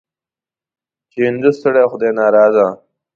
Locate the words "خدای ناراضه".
1.93-2.67